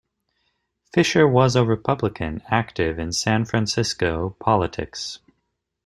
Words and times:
Fisher 0.91 1.27
was 1.27 1.55
a 1.55 1.63
Republican, 1.63 2.41
active 2.47 2.97
in 2.97 3.11
San 3.13 3.45
Francisco 3.45 4.35
politics. 4.39 5.19